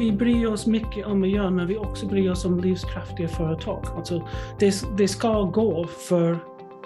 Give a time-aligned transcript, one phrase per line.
[0.00, 3.84] vi bryr oss mycket om miljön, men vi också bryr oss om livskraftiga företag.
[3.96, 4.28] Alltså,
[4.58, 6.38] det, det ska gå för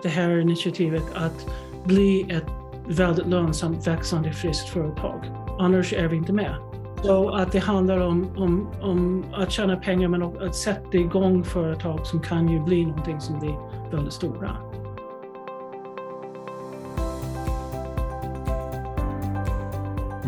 [0.02, 1.50] det här initiativet att
[1.84, 2.46] bli ett
[2.88, 5.24] väldigt lönsamt, växande, friskt företag.
[5.58, 6.54] Annars är vi inte med.
[7.02, 11.44] Så att det handlar om, om, om att tjäna pengar men också att sätta igång
[11.44, 13.56] företag som kan ju bli någonting som blir
[13.90, 14.67] väldigt stora.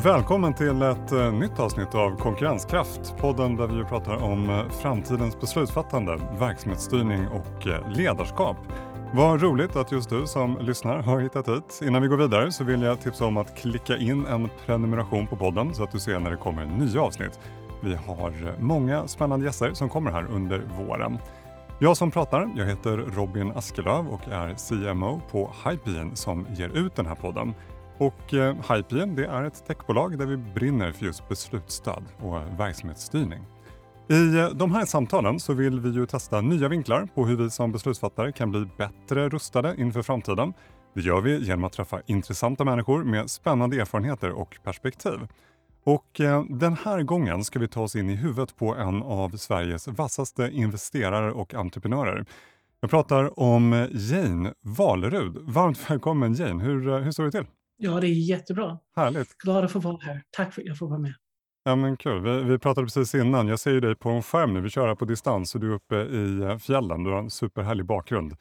[0.05, 5.41] Välkommen till ett eh, nytt avsnitt av Konkurrenskraft, podden där vi pratar om eh, framtidens
[5.41, 8.57] beslutsfattande, verksamhetsstyrning och eh, ledarskap.
[9.15, 11.81] Vad roligt att just du som lyssnar har hittat hit.
[11.83, 15.37] Innan vi går vidare så vill jag tipsa om att klicka in en prenumeration på
[15.37, 17.41] podden så att du ser när det kommer nya avsnitt.
[17.81, 21.19] Vi har många spännande gäster som kommer här under våren.
[21.79, 26.97] Jag som pratar, jag heter Robin Askelöv och är CMO på Hypeen som ger ut
[26.97, 27.55] den här podden.
[28.01, 33.41] Och eh, Hypien det är ett techbolag där vi brinner för just beslutsstöd och verksamhetsstyrning.
[34.09, 37.51] I eh, de här samtalen så vill vi ju testa nya vinklar på hur vi
[37.51, 40.53] som beslutsfattare kan bli bättre rustade inför framtiden.
[40.95, 45.19] Det gör vi genom att träffa intressanta människor med spännande erfarenheter och perspektiv.
[45.85, 49.31] Och eh, den här gången ska vi ta oss in i huvudet på en av
[49.31, 52.27] Sveriges vassaste investerare och entreprenörer.
[52.81, 55.37] Jag pratar om eh, Jane Valerud.
[55.43, 57.47] Varmt välkommen Jane, hur, eh, hur står det till?
[57.83, 58.79] Ja, det är jättebra.
[58.97, 59.39] Härligt.
[59.39, 60.23] Glad att få vara här.
[60.31, 61.15] Tack för att jag får vara med.
[61.65, 62.23] Ja men kul.
[62.23, 63.49] Vi, vi pratade precis innan.
[63.49, 64.61] Jag ser ju dig på en skärm nu.
[64.61, 67.05] Vi kör här på distans och du är uppe i eh, fjällen.
[67.05, 68.33] Du har en superhärlig bakgrund.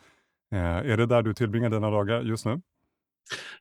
[0.51, 2.61] Eh, är det där du tillbringar dina dagar just nu?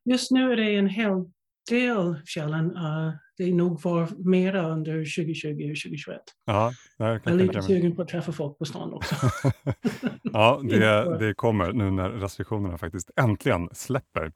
[0.05, 1.25] Just nu är det en hel
[1.71, 2.77] del fjällen.
[2.77, 6.21] Uh, det är nog var mera under 2020 och 2021.
[6.45, 9.15] Ja, jag, jag är lite sugen på att träffa folk på stan också.
[10.23, 14.33] ja, det, det kommer nu när restriktionerna faktiskt äntligen släpper.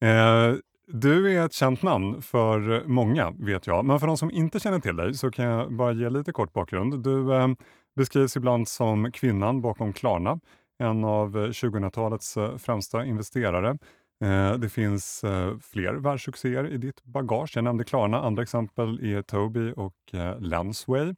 [0.00, 0.54] Eh,
[0.86, 3.84] du är ett känt namn för många, vet jag.
[3.84, 6.52] Men för de som inte känner till dig så kan jag bara ge lite kort
[6.52, 7.02] bakgrund.
[7.04, 7.48] Du eh,
[7.96, 10.40] beskrivs ibland som kvinnan bakom Klarna,
[10.78, 13.78] en av eh, 2000-talets eh, främsta investerare.
[14.24, 17.52] Eh, det finns eh, fler världssuccéer i ditt bagage.
[17.54, 19.94] Jag nämnde Klarna, andra exempel är Tobii och
[20.38, 21.14] Lensway.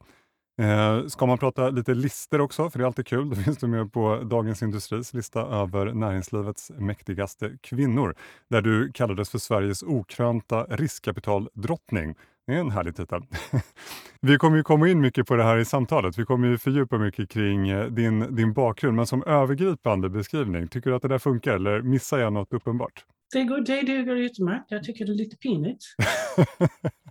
[0.61, 3.67] Eh, ska man prata lite lister också, för det är alltid kul, då finns du
[3.67, 8.15] med på Dagens Industris lista över näringslivets mäktigaste kvinnor,
[8.49, 12.15] där du kallades för Sveriges okrönta riskkapitaldrottning.
[12.47, 13.21] Det är en härlig titel.
[14.21, 16.17] Vi kommer ju komma in mycket på det här i samtalet.
[16.17, 20.89] Vi kommer ju fördjupa mycket kring eh, din, din bakgrund, men som övergripande beskrivning, tycker
[20.89, 23.05] du att det där funkar eller missar jag något uppenbart?
[23.33, 24.65] Det, går, det utmärkt.
[24.67, 25.83] Jag tycker det är lite pinigt.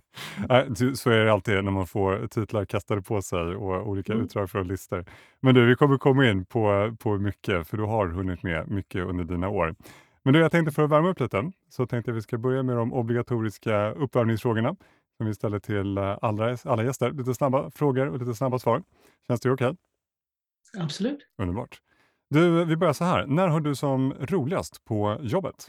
[0.95, 4.25] så är det alltid när man får titlar kastade på sig och olika mm.
[4.25, 5.05] utdrag från listor.
[5.39, 9.07] Men du, vi kommer komma in på, på mycket, för du har hunnit med mycket
[9.07, 9.75] under dina år.
[10.23, 12.37] Men du, jag tänkte för att värma upp lite, så tänkte jag att vi ska
[12.37, 14.75] börja med de obligatoriska uppvärmningsfrågorna
[15.17, 17.11] som vi ställer till eh, alla, alla gäster.
[17.11, 18.83] Lite snabba frågor och lite snabba svar.
[19.27, 19.67] Känns det okej?
[19.67, 20.83] Okay?
[20.83, 21.27] Absolut.
[21.37, 21.81] Underbart.
[22.29, 23.25] Du, vi börjar så här.
[23.25, 25.67] När har du som roligast på jobbet?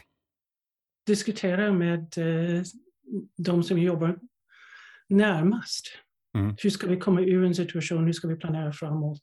[1.05, 2.63] Diskutera med eh,
[3.37, 4.19] de som jobbar
[5.09, 5.85] närmast.
[6.37, 6.55] Mm.
[6.59, 8.05] Hur ska vi komma ur en situation?
[8.05, 9.21] Hur ska vi planera framåt?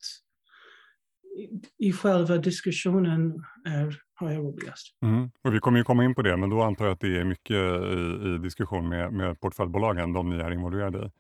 [1.78, 4.87] I, i själva diskussionen är, har jag roligast.
[5.03, 5.31] Mm.
[5.44, 7.25] Och vi kommer ju komma in på det, men då antar jag att det är
[7.25, 11.10] mycket i, i diskussion med, med portföljbolagen, de ni är involverade i.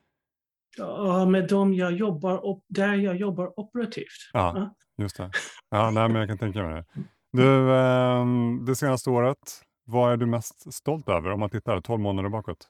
[0.76, 4.30] Ja, med dem jag jobbar, där jag jobbar operativt.
[4.32, 4.74] Ja, ja.
[5.02, 5.30] just det.
[5.70, 6.84] Ja, nej, men jag kan tänka mig det.
[7.32, 8.26] Du, eh,
[8.66, 12.68] det senaste året, vad är du mest stolt över om man tittar 12 månader bakåt?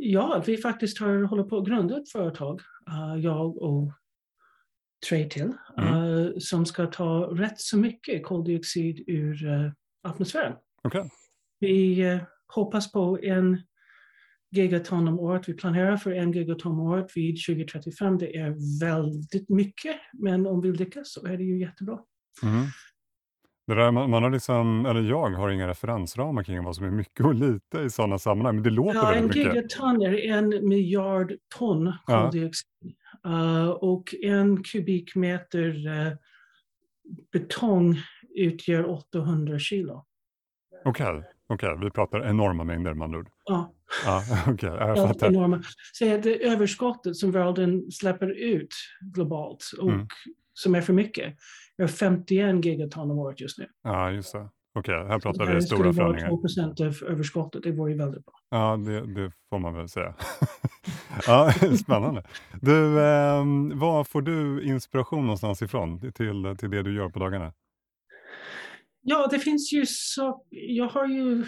[0.00, 3.92] Ja, vi faktiskt har hållit på att grunda ett företag, uh, jag och
[5.08, 5.94] tre till, mm.
[5.94, 9.72] uh, som ska ta rätt så mycket koldioxid ur uh,
[10.02, 10.56] atmosfären.
[10.82, 11.08] Okay.
[11.60, 13.62] Vi hoppas på en
[14.50, 15.48] gigaton om året.
[15.48, 18.18] Vi planerar för en gigaton om året vid 2035.
[18.18, 21.98] Det är väldigt mycket, men om vi lyckas så är det ju jättebra.
[22.42, 22.66] Mm.
[23.66, 26.90] Det där, man, man, har liksom, eller jag har inga referensramar kring vad som är
[26.90, 29.46] mycket och lite i sådana sammanhang, men det låter ja, väldigt mycket.
[29.46, 32.68] En gigaton är en miljard ton koldioxid
[33.22, 33.30] ja.
[33.30, 36.12] uh, och en kubikmeter uh,
[37.32, 37.96] betong
[38.34, 40.04] utgör 800 kilo.
[40.84, 41.76] Okej, okay.
[41.80, 43.28] vi pratar enorma mängder med andra ord.
[43.44, 43.74] Ja.
[44.04, 44.22] ja
[44.52, 44.70] okay.
[44.70, 45.26] jag fattar.
[45.26, 45.62] Enorma.
[45.92, 50.06] Så det överskottet som världen släpper ut globalt och mm.
[50.54, 51.36] som är för mycket
[51.76, 53.66] vi har 51 gigaton om året just nu.
[53.82, 54.48] Ja, just det.
[54.76, 56.42] Okej, okay, här pratar vi stora förändringar.
[56.42, 58.34] Det skulle vara 2 av överskottet, det vore ju väldigt bra.
[58.50, 60.14] Ja, det, det får man väl säga.
[61.26, 61.52] ja,
[61.84, 62.24] spännande.
[62.60, 63.44] Du, eh,
[63.74, 67.52] var får du inspiration någonstans ifrån till, till det du gör på dagarna?
[69.00, 71.44] Ja, det finns ju så, jag har ju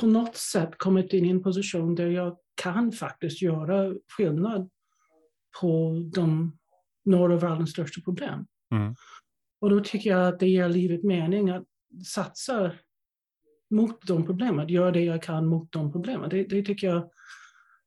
[0.00, 4.70] på något sätt kommit in i en position där jag kan faktiskt göra skillnad
[5.60, 6.56] på de
[7.04, 8.46] några av världens största problem.
[8.74, 8.94] Mm.
[9.60, 11.64] Och då tycker jag att det ger livet mening att
[12.06, 12.72] satsa
[13.70, 16.30] mot de problemen, göra det jag kan mot de problemen.
[16.30, 17.10] Det, det tycker jag,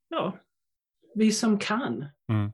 [0.10, 0.38] ja,
[1.16, 2.52] vi som kan Mm.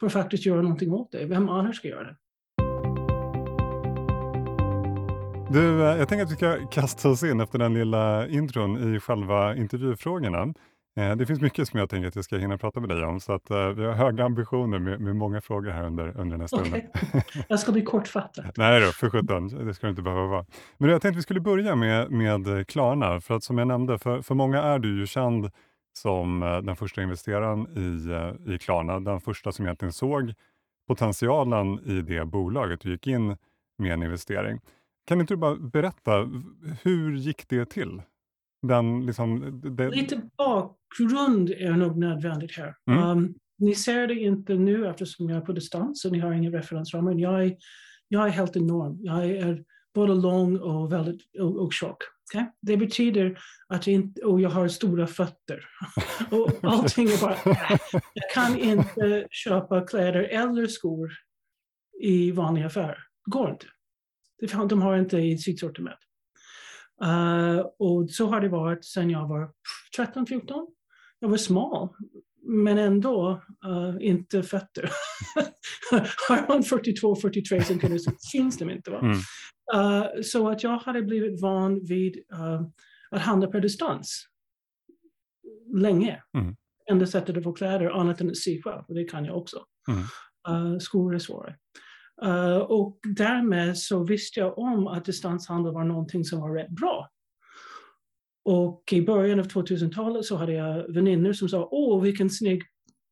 [0.00, 1.26] får faktiskt göra någonting åt det.
[1.26, 2.16] Vem annars ska göra det?
[5.52, 9.00] Du, eh, jag tänker att vi ska kasta oss in efter den lilla intron i
[9.00, 10.54] själva intervjufrågorna.
[10.96, 13.20] Eh, Det finns mycket som jag tänker att jag ska hinna prata med dig om,
[13.20, 16.40] så att eh, vi har höga ambitioner med, med många frågor här under, under den
[16.40, 16.82] här stunden.
[16.94, 17.24] Okej.
[17.48, 18.52] Jag ska bli kortfattad.
[18.56, 20.46] Nej då, för sjutton, det ska det inte behöva vara.
[20.78, 24.22] Men jag tänkte vi skulle börja med, med Klarna, för att som jag nämnde, för,
[24.22, 25.50] för många är du ju känd
[25.92, 30.34] som eh, den första investeraren i, eh, i Klarna, den första som egentligen såg
[30.88, 33.36] potentialen i det bolaget och gick in
[33.78, 34.60] med en investering.
[35.06, 36.28] Kan inte du bara berätta,
[36.82, 38.02] hur gick det till?
[38.62, 42.74] Den, liksom, det, Lite bakgrund är nog nödvändigt här.
[42.90, 43.02] Mm.
[43.08, 46.50] Um, ni ser det inte nu eftersom jag är på distans och ni har inga
[46.50, 47.14] referensramar.
[47.14, 47.56] Jag är,
[48.08, 48.98] jag är helt enorm.
[49.00, 49.64] Jag är
[49.94, 52.02] både lång och, väldigt, och, och tjock.
[52.34, 52.46] Okay?
[52.60, 53.38] Det betyder
[53.68, 55.64] att jag inte, och jag har stora fötter.
[56.30, 57.36] och allting är bara,
[58.14, 61.12] jag kan inte köpa kläder eller skor
[62.00, 62.98] i vanliga affärer.
[63.24, 63.66] går inte.
[64.38, 65.98] Det- De har inte i sitt sortiment.
[67.04, 69.50] Uh, och så har det varit sedan jag var
[69.98, 70.66] 13-14.
[71.20, 71.88] Jag var smal,
[72.42, 74.90] men ändå uh, inte fötter.
[76.28, 78.90] har man 42-43 centimeter så finns de inte.
[78.90, 78.98] Va?
[78.98, 79.18] Mm.
[79.74, 82.62] Uh, så att jag hade blivit van vid uh,
[83.10, 84.28] att handla per distans
[85.74, 86.22] länge.
[86.38, 86.56] Mm.
[86.90, 89.64] Enda sättet att få kläder annat än att sy själv, och det kan jag också.
[89.88, 90.02] Mm.
[90.48, 91.56] Uh, skor är svårare.
[92.24, 97.08] Uh, och därmed så visste jag om att distanshandel var någonting som var rätt bra.
[98.44, 102.62] Och i början av 2000-talet så hade jag väninnor som sa åh vilken snygg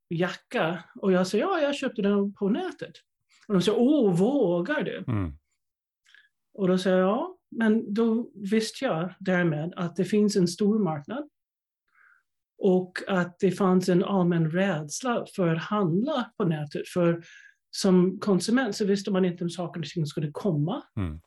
[0.09, 0.85] jacka.
[0.95, 2.93] Och jag sa ja, jag köpte den på nätet.
[3.49, 5.05] Och de sa åh, vågar du?
[5.09, 5.33] Mm.
[6.55, 10.79] Och då sa jag ja, men då visste jag därmed att det finns en stor
[10.79, 11.29] marknad.
[12.59, 16.89] Och att det fanns en allmän rädsla för att handla på nätet.
[16.89, 17.23] För
[17.71, 20.83] som konsument så visste man inte om saker och ting skulle komma.
[20.97, 21.21] Mm.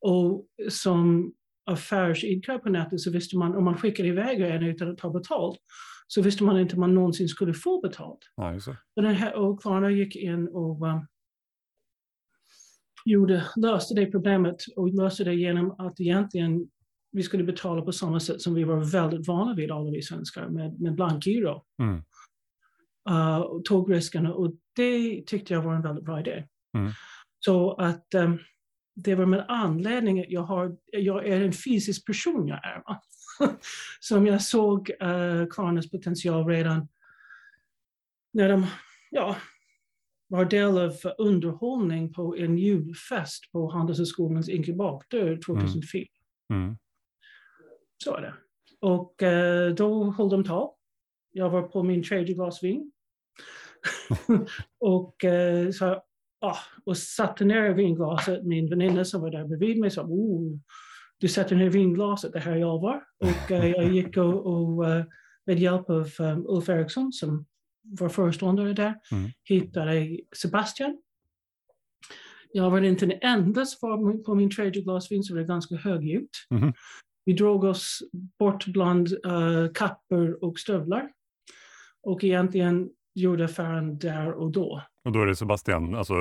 [0.00, 1.32] Och som
[1.66, 5.58] affärsidkare på nätet så visste man om man skickade iväg en utan att ta betalt
[6.06, 8.18] så visste man inte om man någonsin skulle få betalt.
[8.36, 8.58] Ja.
[8.96, 11.06] Och, den här, och Klarna gick in och um,
[13.04, 16.68] gjorde, löste det problemet och löste det genom att egentligen
[17.12, 20.48] vi skulle betala på samma sätt som vi var väldigt vana vid, alla vi svenskar,
[20.48, 21.64] med, med blankgiro.
[21.82, 22.02] Mm.
[23.10, 26.44] Uh, och tog riskerna och det tyckte jag var en väldigt bra idé.
[26.76, 26.92] Mm.
[27.38, 28.38] Så att um,
[28.94, 32.82] det var med anledning att jag, har, jag är en fysisk person jag är.
[34.00, 36.88] Som jag såg uh, Klarnas potential redan
[38.32, 38.66] när de
[39.10, 39.36] ja,
[40.26, 46.06] var del av underhållning på en julfest på Handelshögskolans inkubator 2004.
[46.52, 46.76] Mm.
[48.04, 48.34] Så är det.
[48.80, 50.70] Och eh, då höll de tal.
[51.32, 52.92] Jag var på min tredje glas vin.
[54.80, 56.02] och, eh, så,
[56.40, 58.44] ah, och satte ner vinglaset.
[58.44, 60.58] Min väninna som var där bredvid mig sa oh,
[61.18, 63.04] du sätter ner vinglaset, det här är allvar.
[63.20, 65.04] Och eh, jag gick och, och eh,
[65.46, 67.46] med hjälp av um, Ulf Eriksson som
[67.82, 69.30] var föreståndare där Mm.
[69.44, 70.98] hittade Sebastian.
[72.52, 75.48] Jag var inte den enda som var på min tredje glas vin så det var
[75.48, 76.30] ganska högljutt.
[76.50, 76.72] Mhm.
[77.24, 77.98] Vi drog oss
[78.38, 81.10] bort bland uh, kappor och stövlar.
[82.02, 84.82] Och egentligen gjorde affären där och då.
[85.04, 86.14] Och då är det Sebastian, alltså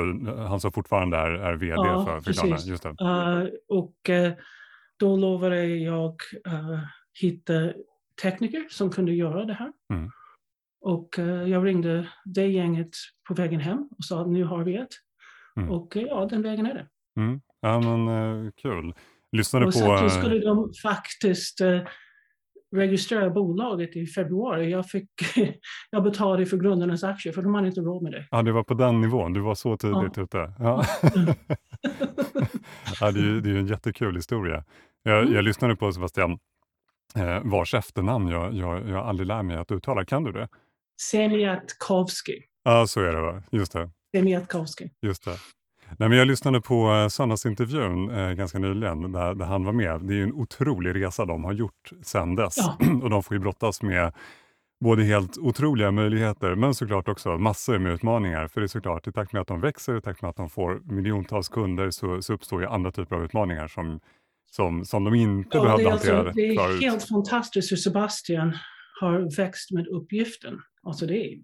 [0.48, 2.65] han som fortfarande är, är VD Ja, för, precis.
[2.65, 2.86] Just.
[2.86, 4.31] Uh, och uh,
[5.00, 6.15] då lovade jag
[6.48, 6.79] uh,
[7.21, 7.53] hitta
[8.21, 9.71] tekniker som kunde göra det här.
[9.93, 10.12] Mm.
[10.81, 11.09] Och
[11.48, 12.89] jag ringde det gänget
[13.27, 14.88] på vägen hem och sa att nu har vi ett.
[15.57, 15.71] Mm.
[15.71, 16.88] Och ja, den vägen är det.
[17.21, 17.41] Mm.
[17.62, 18.93] Ja, men kul.
[19.31, 19.79] Lyssnade Och på...
[19.79, 21.62] sen skulle de faktiskt
[22.75, 24.71] registrera bolaget i februari.
[24.71, 25.09] Jag, fick,
[25.89, 28.27] jag betalade för grundarnas aktier för de hade inte råd med det.
[28.31, 29.33] Ja, det var på den nivån.
[29.33, 30.53] Du var så tidigt ute.
[30.59, 30.85] Ja.
[33.01, 34.63] ja, det, är ju, det är en jättekul historia.
[35.03, 35.33] Jag, Mm.
[35.33, 36.31] jag lyssnade på Sebastian,
[37.15, 40.05] eh, vars efternamn jag, jag, jag aldrig lär mig att uttala.
[40.05, 40.47] Kan du det?
[41.01, 42.41] Semiatkovsky.
[42.63, 43.43] Ja, så är det va?
[43.51, 43.89] Just det.
[44.15, 44.89] Semiatkovsky.
[45.01, 45.31] Just det.
[45.98, 50.01] Nej, men jag lyssnade på eh, söndagsintervjun eh, ganska nyligen där, där han var med.
[50.01, 52.55] Det är ju en otrolig resa de har gjort sedan dess.
[52.58, 52.77] Ja.
[53.03, 54.13] och de får ju brottas med
[54.84, 58.48] både helt otroliga möjligheter men såklart också massor med utmaningar.
[58.48, 60.50] För det är såklart, i takt med att de växer, i takt med att de
[60.50, 64.00] får miljontals kunder så, så uppstår ju andra typer av utmaningar som,
[64.51, 66.81] som, som de inte Ja, behövde hantera alltså, det är förut.
[66.81, 68.58] helt fantastiskt hur Sebastian
[69.01, 70.60] har växt med uppgiften.
[70.84, 71.38] Alltså det är,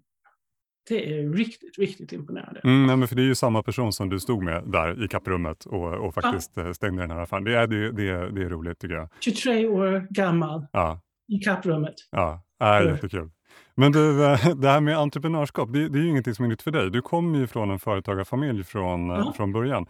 [0.88, 2.60] det är riktigt, riktigt imponerande.
[2.64, 5.08] Mm, nej, men för det är ju samma person som du stod med där i
[5.08, 6.74] kapprummet och, och faktiskt ja.
[6.74, 7.44] stängde den här affären.
[7.44, 9.08] Det är, det, det, det är roligt tycker jag.
[9.20, 11.00] 23 år gammal ja.
[11.28, 11.94] i kapprummet.
[12.10, 13.30] Ja, är jättekul.
[13.74, 16.62] Men du, eh, det här med entreprenörskap, det, det är ju ingenting som är nytt
[16.62, 16.90] för dig.
[16.90, 19.32] Du kommer ju från en företagarfamilj från, eh, ja.
[19.36, 19.86] från början.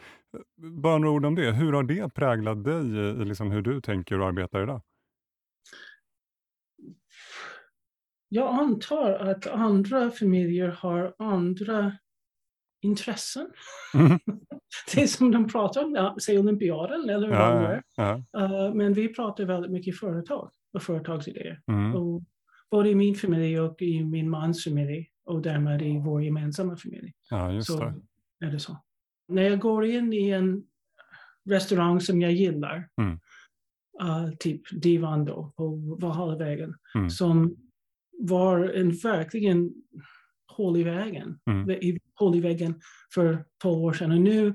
[0.82, 1.52] Bara några ord om det.
[1.52, 4.80] Hur har det präglat dig i liksom hur du tänker och arbetar idag?
[8.28, 11.92] Jag antar att andra familjer har andra
[12.82, 13.50] intressen.
[13.94, 14.18] Mm.
[14.94, 17.82] det är som de pratar om, säg olympiaden eller vad ja, det är.
[17.96, 18.22] Ja.
[18.38, 21.60] Uh, men vi pratar väldigt mycket företag och företagsidéer.
[21.66, 21.94] Mm.
[21.96, 22.22] Och
[22.70, 27.12] både i min familj och i min mans familj och därmed i vår gemensamma familj.
[27.30, 28.46] Ja, så det.
[28.46, 28.76] är det så.
[29.28, 30.64] När jag går in i en
[31.48, 33.18] restaurang som jag gillar, mm.
[34.02, 37.10] uh, typ Divan då på Valhallavägen, mm.
[37.10, 37.56] som
[38.18, 39.72] var en verkligen
[40.56, 41.70] hål i vägen, mm.
[41.70, 42.80] i, hål i väggen
[43.14, 44.12] för 12 år sedan.
[44.12, 44.54] Och nu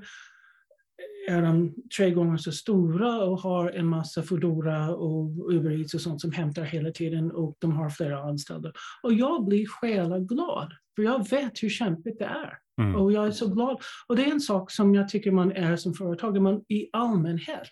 [1.28, 6.00] är de tre gånger så stora och har en massa Foodora och Uber Eats och
[6.00, 8.72] sånt som hämtar hela tiden och de har flera anställda.
[9.02, 12.58] Och jag blir själaglad, för jag vet hur kämpigt det är.
[12.80, 12.96] Mm.
[12.96, 13.80] Och jag är så glad.
[14.08, 17.68] Och det är en sak som jag tycker man är som företagare, man i allmänhet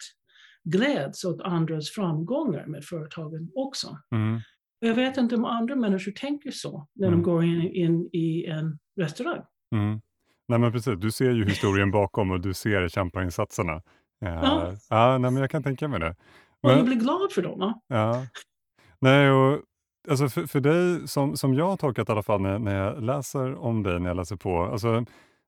[0.65, 3.99] gläds åt andras framgångar med företagen också.
[4.15, 4.41] Mm.
[4.81, 7.19] Jag vet inte om andra människor tänker så när mm.
[7.19, 9.43] de går in, in, i en restaurang.
[9.75, 10.01] Mm.
[10.49, 13.73] Nej men precis, du ser ju historien bakom och du ser kämparinsatserna.
[14.25, 14.73] Eh, ja.
[14.91, 16.17] ja nej, men jag kan tänka mig det.
[16.63, 17.59] Men, och jag blir glad för dem.
[17.61, 17.81] Ja.
[17.89, 18.27] ja.
[18.99, 19.61] Nej, och,
[20.09, 23.03] alltså för, för dig, som, som jag har tolkat i alla fall när, när jag
[23.03, 25.05] läser om dig, när jag läser på, alltså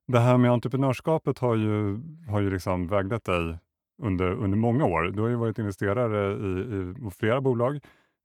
[0.06, 3.58] det här med entreprenörskapet har ju, har ju liksom väglett dig
[4.02, 5.02] under, under många år.
[5.02, 7.80] Du har ju varit investerare i, i flera bolag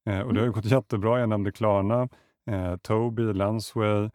[0.08, 0.52] eh, och det har ju mm.
[0.52, 1.20] gått jättebra.
[1.20, 2.10] Jag nämnde Klarna,
[2.52, 4.10] eh, Tobii, Lensway,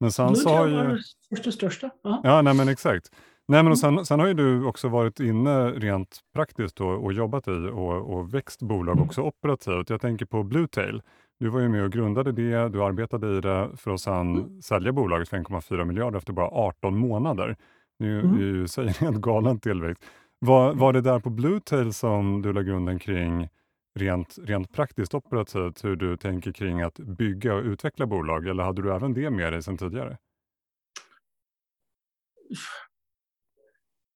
[0.00, 0.98] men sen så har ju...
[1.28, 1.90] första största.
[2.02, 3.10] Ja, ja nej, men exakt.
[3.48, 3.96] Nej, men och mm.
[3.96, 8.14] sen, sen har ju du också varit inne rent praktiskt och, och jobbat i och,
[8.14, 9.04] och växt bolag mm.
[9.04, 9.90] också operativt.
[9.90, 11.02] Jag tänker på Bluetail.
[11.40, 14.62] Du var ju med och grundade det, du arbetade i det för att sedan mm.
[14.62, 17.56] sälja bolaget för 1,4 miljarder efter bara 18 månader.
[17.98, 18.36] Det är ju, mm.
[18.36, 20.04] är ju säger helt galen tillväxt.
[20.38, 23.48] Var, var det där på Bluetail som du la grunden kring
[23.96, 28.82] rent, rent praktiskt operativt hur du tänker kring att bygga och utveckla bolag eller hade
[28.82, 30.18] du även det med dig sedan tidigare?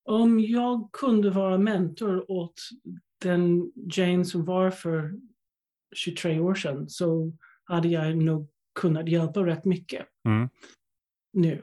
[0.05, 2.69] Om jag kunde vara mentor åt
[3.21, 5.13] den Jane som var för
[5.97, 7.33] 23 år sedan så
[7.65, 8.49] hade jag nog
[8.81, 10.49] kunnat hjälpa rätt mycket mm.
[11.33, 11.63] nu.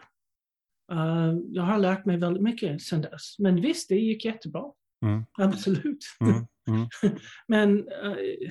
[0.91, 3.39] Uh, jag har lärt mig väldigt mycket sedan dess.
[3.39, 4.71] Men visst, det gick jättebra.
[5.05, 5.25] Mm.
[5.37, 6.05] Absolut.
[6.19, 6.47] Mm.
[6.67, 6.87] Mm.
[7.47, 8.49] Men uh,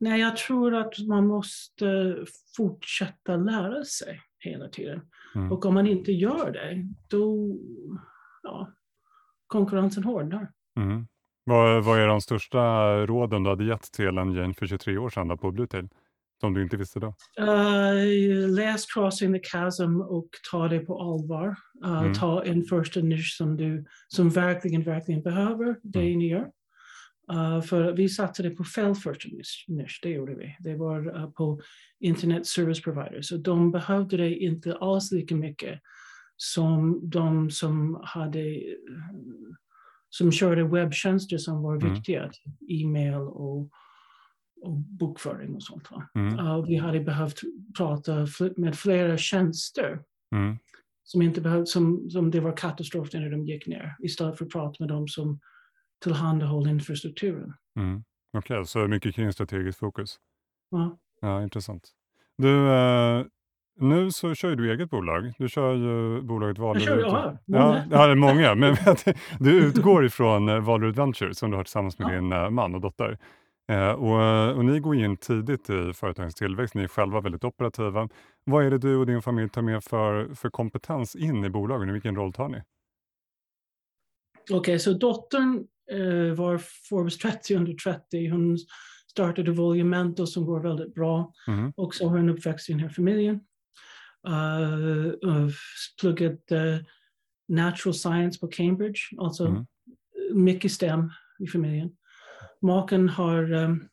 [0.00, 2.16] nej, jag tror att man måste
[2.56, 5.00] fortsätta lära sig hela tiden.
[5.34, 5.52] Mm.
[5.52, 7.56] Och om man inte gör det, då
[8.42, 8.72] ja,
[9.46, 10.52] konkurrensen hårdnar.
[10.76, 11.06] Mm.
[11.44, 15.10] Vad, vad är de största råden du hade gett till en Jane för 23 år
[15.10, 15.88] sedan på Bluetail?
[16.46, 17.14] Som du inte visste då?
[17.40, 21.56] Uh, läs Crossing the Chasm och ta det på allvar.
[21.84, 22.14] Uh, mm.
[22.14, 26.18] Ta en första nisch som du som verkligen, verkligen behöver det mm.
[26.18, 26.50] ni gör.
[27.32, 29.28] Uh, för vi satsade på fel första
[29.68, 30.56] nisch, det gjorde vi.
[30.60, 31.60] Det var på
[32.00, 35.80] internet service providers och de behövde det inte alls lika mycket
[36.36, 38.62] som de som hade
[40.10, 41.94] som körde webbtjänster som var mm.
[41.94, 42.30] viktiga,
[42.68, 43.70] e-mail och
[44.62, 45.88] och bokföring och sånt.
[46.14, 46.38] Mm.
[46.38, 47.40] Uh, vi hade behövt
[47.76, 50.00] prata med flera tjänster
[50.34, 50.56] mm.
[51.04, 54.52] som, inte behövde, som, som det var katastrof när de gick ner istället för att
[54.52, 55.40] prata med dem som
[56.04, 57.54] tillhandahåller infrastrukturen.
[57.78, 58.04] Mm.
[58.38, 60.16] Okej, okay, så mycket kring strategiskt fokus.
[60.70, 60.98] Ja.
[61.20, 61.88] ja intressant.
[62.38, 63.24] Du, uh,
[63.80, 65.32] nu så kör du eget bolag.
[65.38, 66.82] Du kör ju bolaget Valrud.
[66.82, 67.86] Jag kör, ja, många.
[67.90, 68.54] Ja, ja, många.
[68.54, 68.76] Men
[69.38, 72.44] du utgår ifrån eh, Valrud Ventures som du har tillsammans med ja.
[72.44, 73.18] din man och dotter.
[73.68, 78.08] Eh, och, och, ni går in tidigt i företagens tillväxt, ni är själva väldigt operativa.
[78.44, 81.88] Vad är det du och din familj tar med för, för kompetens in i bolagen
[81.88, 82.62] och vilken roll tar ni?
[84.42, 86.58] Okej, okay, så dottern eh, var
[86.88, 88.28] Forbes 30 under 30.
[88.28, 88.58] Hon
[89.10, 91.72] startade Volumento som går väldigt bra mm.
[91.76, 93.40] och så har hon uppväxt i den här familjen.
[94.28, 95.48] Uh,
[96.00, 96.84] pluggade
[97.48, 99.66] natural science på Cambridge, alltså mm.
[100.32, 101.96] mycket STEM i familjen.
[102.66, 103.88] Maken har um,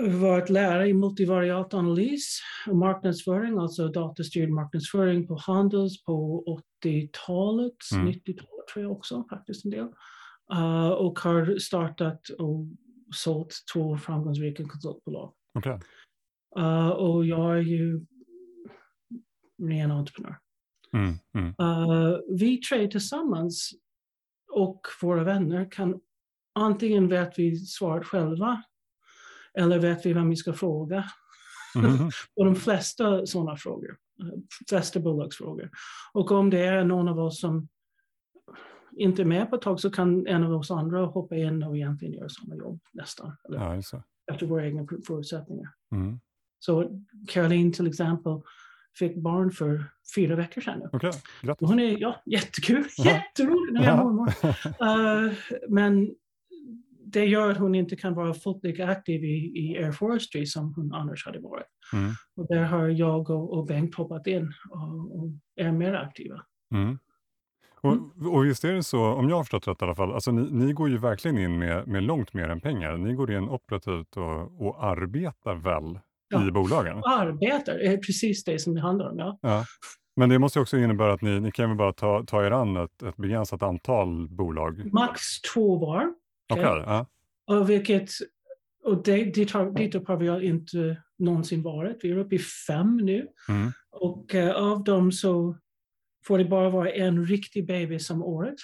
[0.00, 6.44] varit lärare i multivariat analys och marknadsföring, alltså datorstyrd marknadsföring på Handels på
[6.84, 8.08] 80-talet, mm.
[8.08, 9.88] 90-talet tror jag också faktiskt en del.
[10.54, 12.66] Uh, och har startat och
[13.14, 15.32] sålt två framgångsrika konsultbolag.
[15.58, 15.80] Okej.
[16.58, 18.06] Uh, och jag är ju
[19.62, 20.38] ren entreprenör.
[20.92, 23.70] Mm, mm, Uh, vi tre tillsammans
[24.52, 26.00] och våra vänner kan
[26.52, 28.62] antingen vet vi svaret själva
[29.58, 31.04] eller vet vi vem vi ska fråga.
[31.74, 33.96] mhm, Och de flesta sådana frågor,
[34.68, 35.70] flesta bolagsfrågor.
[36.12, 37.68] Och om det är någon av oss som
[38.96, 41.76] inte är med på ett tag så kan en av oss andra hoppa in och
[41.76, 43.36] egentligen göra samma jobb nästan.
[43.48, 43.80] Ja,
[44.32, 45.70] efter våra egna förutsättningar.
[45.92, 46.20] Mm.
[46.58, 48.40] Så Caroline till exempel
[48.98, 50.78] fick barn för fyra veckor sedan.
[50.78, 50.98] nu.
[51.42, 51.68] Grattis.
[51.68, 54.32] hon är ja, jättekul, jätterolig när jag är mormor.
[55.26, 55.32] Eh,
[55.68, 56.14] men
[57.12, 60.74] det gör att hon inte kan vara fullt lika aktiv i, i Air Forestry som
[60.74, 61.66] hon annars hade varit.
[61.92, 66.42] Mm, Och där har jag och, och Bengt hoppat in och, och är mer aktiva.
[66.74, 66.98] mm.
[67.84, 67.96] Och,
[68.34, 70.64] och visst är det så, om jag har förstått rätt i alla fall, alltså ni,
[70.66, 72.96] ni går ju verkligen in med, med långt mer än pengar.
[72.96, 76.48] Ni går in operativt och, och arbetar väl Ja.
[76.48, 76.96] i bolagen.
[77.04, 79.18] Arbetar är precis det som det handlar om.
[79.18, 79.38] Ja.
[79.42, 79.64] Ja.
[80.16, 82.50] Men det måste ju också innebära att ni, ni kan väl bara ta, ta er
[82.50, 84.92] an ett, ett begränsat antal bolag.
[84.92, 85.20] Max
[85.54, 86.14] två var.
[86.52, 86.82] Okej.
[86.86, 87.06] ja.
[87.46, 88.10] Och vilket,
[88.84, 91.98] och det, dit, har, dit har vi inte någonsin varit.
[92.02, 93.26] Vi är uppe i fem nu.
[93.48, 93.72] Mm.
[93.90, 95.56] Och eh, av dem så
[96.26, 98.54] får det bara vara en riktig bebis om året.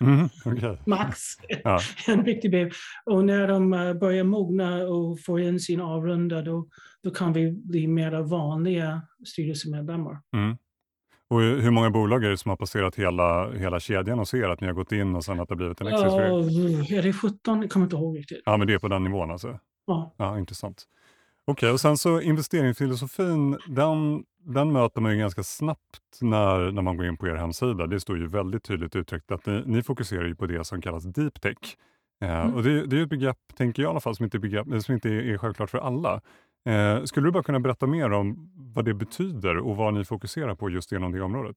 [0.00, 0.28] Mm.
[0.44, 0.78] okej.
[0.86, 1.18] Max
[1.64, 1.80] Ja.
[2.06, 2.76] en riktig bebis.
[3.04, 6.68] Och när de eh, börjar mogna och får in sin avrunda då,
[7.02, 10.20] då kan vi bli mer vanliga styrelsemedlemmar.
[10.36, 10.56] Mm.
[11.30, 14.60] Och hur många bolag är det som har passerat hela, hela kedjan och ser att
[14.60, 16.06] ni har gått in och sen att det har blivit en exit?
[16.06, 17.62] Ja, är det 17?
[17.62, 18.42] Jag kommer inte ihåg riktigt.
[18.44, 19.58] Ja, men det är på den nivån alltså.
[19.86, 20.14] Ja.
[20.16, 20.84] Ja, intressant.
[21.44, 26.96] Okej, och sen så investeringsfilosofin, den, den möter man ju ganska snabbt när, när man
[26.96, 27.86] går in på er hemsida.
[27.86, 31.04] Det står ju väldigt tydligt uttryckt att ni, ni fokuserar ju på det som kallas
[31.04, 31.56] deep tech.
[32.22, 32.54] Eh, Mm.
[32.54, 34.66] Och det, det är ett begrepp, tänker jag i alla fall, som inte, är begrepp,
[34.82, 36.20] som inte är, är självklart för alla.
[36.68, 40.54] Eh, skulle du bara kunna berätta mer om vad det betyder och vad ni fokuserar
[40.54, 41.56] på just inom det området?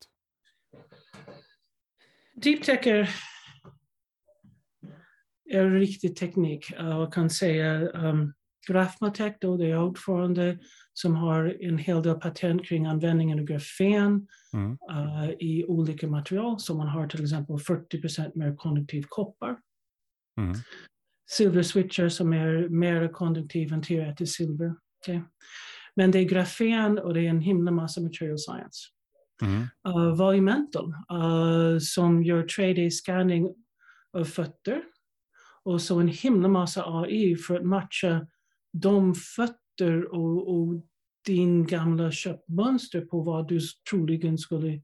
[2.36, 3.10] Deep tech är,
[5.50, 6.72] är riktig teknik.
[6.78, 8.34] Jag kan säga um,
[8.68, 10.60] Grafmatech, då, det är ordförande
[10.94, 14.72] som har en hel del patent kring användningen av grafen Mm.
[14.72, 16.60] uh, i olika material.
[16.60, 19.58] Så man har till exempel 40% mer konduktiv koppar.
[20.38, 20.54] Mm.
[21.30, 24.76] Silverswitchar som är mer konduktiv än teoretiskt silver.
[25.02, 25.24] Okej.
[25.96, 28.80] Men det är grafen och det är en himla massa material science.
[29.42, 29.62] Mm.
[29.88, 33.56] Uh, Volumental uh, som gör 3D-scanning
[34.18, 34.84] av fötter
[35.64, 38.28] och så en himla massa AI för att matcha
[38.74, 40.84] de fötter och, och
[41.26, 43.60] din gamla köpmönster på vad du
[43.90, 44.82] troligen skulle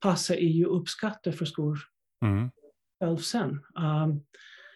[0.00, 1.78] passa i och uppskatta för skor
[2.24, 2.50] Mm.
[3.00, 3.50] själv sen.
[3.50, 4.24] Um,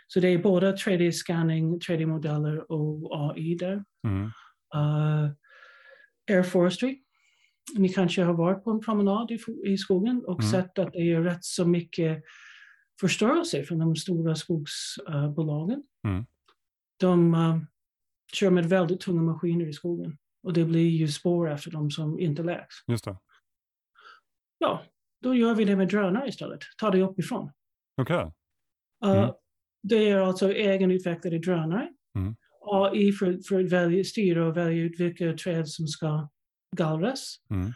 [0.07, 3.85] så det är både 3D-scanning, 3D-modeller och AI där.
[4.07, 4.31] Mm.
[4.75, 5.31] Uh,
[6.31, 7.01] Air Forestry.
[7.77, 10.51] Ni kanske har varit på en promenad i, i skogen och Mm.
[10.53, 12.23] sett att det är rätt så mycket
[13.01, 15.83] förstörelse från de stora skogsbolagen.
[16.09, 16.27] Mm.
[17.01, 17.57] De uh,
[18.33, 22.19] kör med väldigt tunga maskiner i skogen och det blir ju spår efter dem som
[22.19, 22.75] inte läks.
[22.87, 23.19] Just det.
[24.59, 24.83] Ja,
[25.23, 26.61] då gör vi det med drönare istället.
[26.79, 27.51] Ta det uppifrån.
[28.01, 28.17] Okej.
[28.17, 28.33] Uh,
[29.05, 29.31] Mm.
[29.83, 31.93] Det är alltså egenutvecklade drönare.
[32.19, 32.37] Mm.
[32.67, 36.29] AI för, för att välja, styra och välja ut vilka träd som ska
[36.77, 37.37] gallras.
[37.51, 37.67] Mm.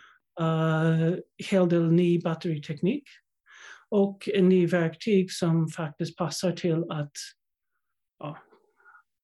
[0.41, 1.17] Uh,
[1.51, 3.05] hel del ny batteriteknik.
[3.91, 7.13] Och en ny verktyg som faktiskt passar till att
[8.19, 8.39] ja,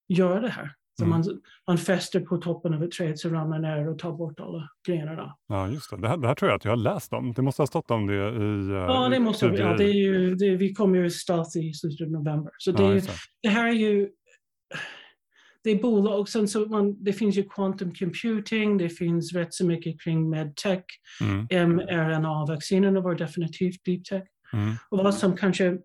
[0.07, 0.71] göra det här.
[0.99, 1.09] Så Mm.
[1.19, 4.69] man, man fäster på toppen av ett träd så ramlar ner och tar bort alla
[4.87, 5.35] grenarna.
[5.47, 5.97] Ja, just det.
[5.97, 7.33] Det här, det här tror jag att jag har läst om.
[7.33, 8.17] Det måste ha stått om det i...
[8.69, 9.57] eh, Ja, det måste vi.
[9.59, 12.51] Ja, det är ju, det, vi kommer ju start i slutet av november.
[12.57, 13.01] Så det, Ja,
[13.41, 14.09] det här är ju...
[15.65, 19.53] Det är bolag och sen så man, det finns ju quantum computing, det finns rätt
[19.53, 20.83] så mycket kring medtech.
[21.21, 21.75] Mm.
[21.75, 24.23] mRNA-vaccinerna var definitivt deep tech.
[24.53, 24.75] Mm.
[24.89, 25.77] Och vad som kanske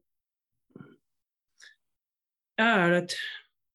[2.57, 3.11] är att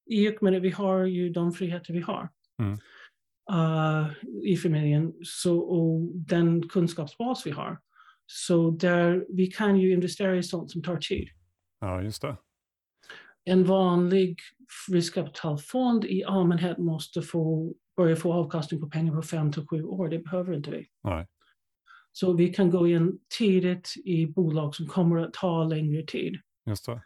[0.10, 2.30] i och med att vi har ju de friheter vi har
[2.62, 2.80] Mm.
[3.52, 4.12] uh,
[4.44, 7.80] i familjen så, och den kunskapsbas vi har.
[8.26, 11.30] Så där vi kan ju investera i sånt som tar tid.
[11.80, 12.38] Ja, just det.
[13.46, 14.40] En vanlig
[14.92, 20.10] riskkapitalfond i allmänhet måste få börja få avkastning på pengar på fem till sju år.
[20.10, 20.88] Det behöver inte vi.
[21.04, 21.28] Nej.
[22.12, 26.40] Så vi kan gå in tidigt i bolag som kommer att ta längre tid.
[26.66, 27.02] Just det.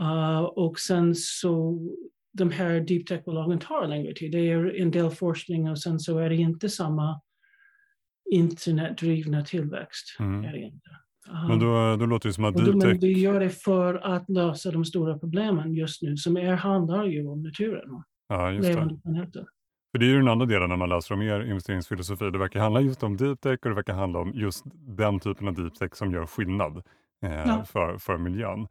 [0.00, 1.78] Uh, och sen så
[2.32, 4.32] de här deep tech-bolagen tar längre tid.
[4.32, 7.20] Det är en del forskning och sen så är det inte samma
[8.30, 10.16] internetdrivna tillväxt.
[10.20, 10.44] Mm.
[10.44, 10.90] Är det inte.
[11.48, 14.28] Men då, då låter det som att Och då, men vi gör det för att
[14.30, 18.98] lösa de stora problemen just nu som är, handlar ju om naturen Ja, just det.
[19.02, 19.46] planeter.
[19.92, 22.30] För det är ju den andra delen när man läser om er investeringsfilosofi.
[22.30, 24.64] Det verkar handla just om deep tech och det verkar handla om just
[24.96, 26.76] den typen av deep tech som gör skillnad
[27.24, 27.64] eh, Ja.
[27.64, 28.66] för, för miljön.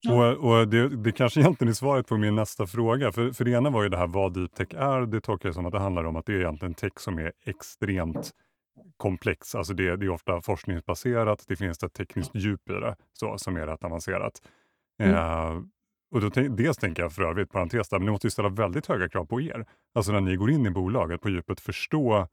[0.00, 0.32] Ja.
[0.32, 3.12] Och, och det, det kanske egentligen är svaret på min nästa fråga.
[3.12, 5.06] För, för det ena var ju det här vad deep tech är.
[5.06, 7.32] Det tolkar jag som att det handlar om att det är egentligen tech som är
[7.46, 8.30] extremt
[8.96, 9.54] komplex.
[9.54, 11.44] Alltså det, det är ofta forskningsbaserat.
[11.48, 14.42] Det finns ett tekniskt djup i det så, som är rätt avancerat.
[15.02, 15.14] Mm.
[15.14, 15.62] Eh,
[16.14, 18.86] och då dels tänker jag för övrigt, parentes där, men ni måste ju ställa väldigt
[18.86, 19.66] höga krav på er.
[19.94, 22.28] Alltså när ni går in i bolaget på djupet förstå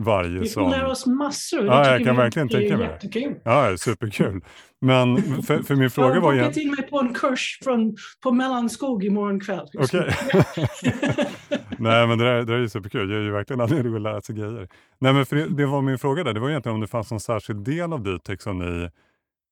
[0.00, 0.64] varje Vi sån...
[0.64, 1.66] får lära oss massor.
[1.66, 2.86] Ja, Det jag kan vi verkligen tänka mig.
[2.86, 3.34] jättekul.
[3.44, 4.44] Ja, superkul.
[4.80, 6.40] Men för, för min fråga jag var har ju...
[6.40, 9.68] bokat in mig på en kurs från, på Mellanskog imorgon kväll.
[9.78, 10.16] Okej.
[11.80, 13.08] Nej, men det där, det där är ju superkul.
[13.08, 14.68] Det är ju verkligen anledning att lära sig grejer.
[14.98, 16.34] Nej, men för det, det var min fråga där.
[16.34, 18.90] Det var egentligen om det fanns någon särskild del av Ditech som ni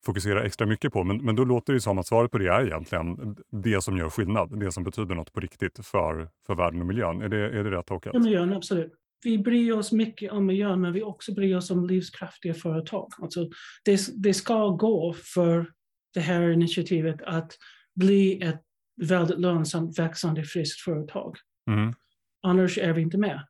[0.07, 1.05] fokuserar extra mycket på.
[1.05, 4.11] Men, men då låter det som att svaret på det är egentligen det som gör
[4.11, 4.61] skillnad.
[4.61, 7.23] Det som betyder något på riktigt för, för världen och miljön.
[7.23, 8.15] Är det, är det rätt tolkat?
[8.15, 8.93] Ja, miljön, absolut.
[9.25, 13.09] Vi bryr oss mycket om miljön, men vi också bryr oss om livskraftiga företag.
[13.19, 13.49] Alltså,
[13.85, 15.71] det, det ska gå för
[16.15, 17.53] det här initiativet att
[17.95, 18.63] bli ett
[19.01, 21.37] väldigt lönsamt, växande, friskt företag.
[21.71, 21.93] Mm.
[22.43, 23.47] Annars är vi inte med.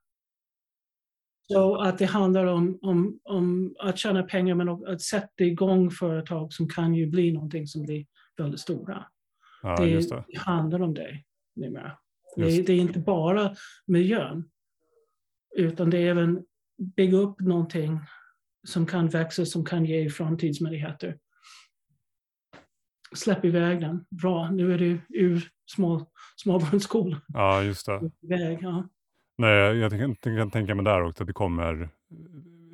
[1.52, 5.90] Så att det handlar om, om, om att tjäna pengar, men också att sätta igång
[5.90, 9.06] företag som kan ju bli någonting som blir väldigt stora.
[9.62, 10.24] Ja, det, det.
[10.28, 11.22] det handlar om det
[11.56, 11.98] numera.
[12.36, 13.54] Det, det är inte bara
[13.86, 14.50] miljön,
[15.56, 16.44] utan det är även
[16.96, 18.00] bygga upp någonting
[18.66, 21.18] som kan växa, som kan ge framtidsmöjligheter.
[23.14, 24.04] Släpp iväg den.
[24.10, 27.20] Bra, nu är du ur små, småbarnsskolan.
[27.28, 28.10] Ja, just det.
[28.22, 28.88] Iväg, ja.
[29.38, 31.88] Nej, jag kan, kan tänka mig där också att det kommer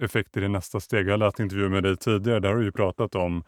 [0.01, 1.09] effekter i nästa steg.
[1.09, 3.45] Jag läste intervjuer med dig tidigare, där har du ju pratat om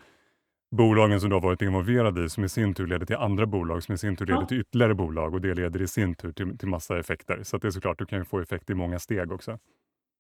[0.77, 3.83] bolagen som du har varit involverad i som i sin tur leder till andra bolag
[3.83, 4.46] som i sin tur leder Ja.
[4.46, 7.42] till ytterligare bolag och det leder i sin tur till, till massa effekter.
[7.42, 9.59] Så att det är såklart, du kan ju få effekt i många steg också.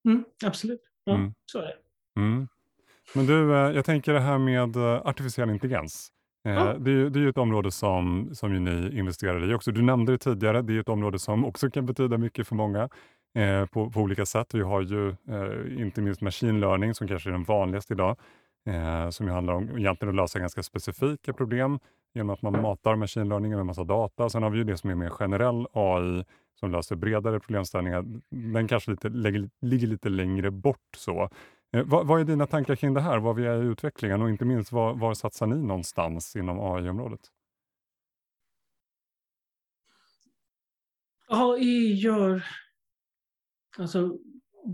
[0.04, 0.80] Mm, absolut.
[1.04, 1.34] Ja, Mm.
[1.46, 1.76] så är det.
[2.20, 2.48] Mm.
[3.14, 6.12] Men du, eh, jag tänker det här med eh, artificiell intelligens.
[6.46, 9.54] Eh, det är ju det är ju ett område som, som ju ni investerar i
[9.54, 9.72] också.
[9.72, 12.88] Du nämnde det tidigare, det är ett område som också kan betyda mycket för många
[13.34, 14.54] eh, på, på olika sätt.
[14.54, 18.16] Vi har ju eh, inte minst machine learning som kanske är den vanligaste idag,
[18.66, 21.78] eh, som ju handlar om egentligen att lösa ganska specifika problem
[22.14, 24.28] genom att man matar machine learning med en massa data.
[24.28, 26.24] Sen har vi ju det som är mer generell AI
[26.60, 28.04] som löser bredare problemställningar.
[28.30, 31.30] Den kanske lite, lägger, ligger lite längre bort så.
[31.76, 33.18] Eh, vad, vad är dina tankar kring det här?
[33.18, 37.20] Var vi är i utvecklingen och inte minst var, var satsar ni någonstans inom AI-området?
[41.28, 42.44] AI gör
[43.78, 44.18] alltså,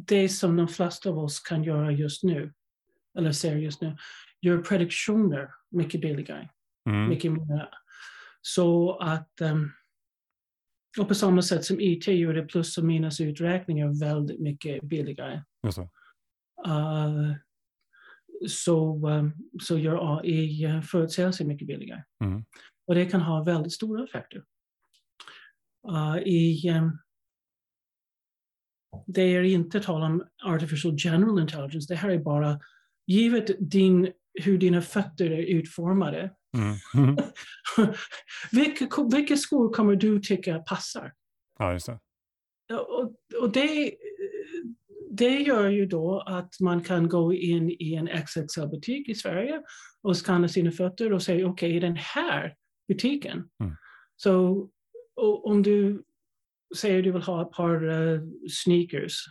[0.06, 2.52] det som de flesta av oss kan göra just nu,
[3.18, 3.96] eller ser just nu,
[4.40, 6.48] gör prediktioner mycket billigare,
[6.88, 7.08] Mm.
[7.08, 7.68] mycket mer.
[8.40, 9.70] Så att, ehm,
[10.98, 15.42] och på samma sätt som IT gör det plus och minusuträkningar väldigt mycket billigare.
[15.62, 15.88] Det.
[16.66, 17.35] Uh,
[18.48, 22.03] så, ehm, så gör AI eh, förutsägelser mycket billigare.
[22.25, 22.44] Mm.
[22.87, 24.42] Och det kan ha väldigt stora effekter.
[25.88, 26.98] Uh, i, ehm,
[29.07, 31.92] det är inte tal om artificial general intelligence.
[31.92, 32.61] Det här är bara
[33.07, 36.35] givet din, hur dina fötter är utformade.
[36.57, 37.16] Mm.
[38.53, 41.12] vilka, vilka skor kommer du tycka passar?
[41.59, 41.98] ja, just det.
[42.75, 43.94] Och, och det,
[45.16, 49.62] det gör ju då att man kan gå in i en XXL-butik i Sverige
[50.03, 52.55] och skanna sina fötter och säga okej, i den här
[52.88, 53.48] butiken.
[53.61, 53.77] Mm.
[54.16, 54.68] Så
[55.44, 56.03] om du
[56.77, 58.20] säger du vill ha ett par eh,
[58.51, 59.25] sneakers.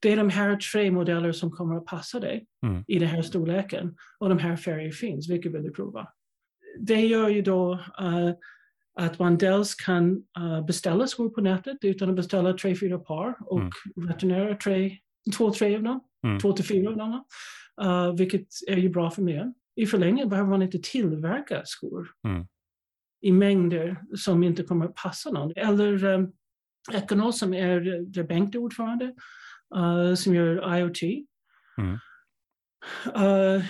[0.00, 2.84] Det är de här tre modeller som kommer att passa dig Mm.
[2.88, 5.30] i den här storleken och de här färger finns.
[5.30, 6.08] Vilka vill du prova?
[6.78, 8.30] Det gör ju då eh,
[8.94, 13.34] att man dels kan eh, beställa skor på nätet utan att beställa tre, fyra par
[13.40, 14.08] och Mm.
[14.08, 14.98] returnera tre,
[15.36, 16.38] två, tre av dem, Mm.
[16.40, 17.24] två till fyra av dem,
[17.82, 19.54] eh, vilket är ju bra för miljön.
[19.76, 22.46] I förlängningen behöver man inte tillverka skor Mm.
[23.20, 25.52] i mängder som inte kommer att passa någon.
[25.56, 26.32] Eller um,
[26.92, 29.14] Econos som är där Bengt är ordförande,
[29.76, 31.02] eh, som gör IoT.
[31.78, 31.98] Mm.
[33.14, 33.62] Eh,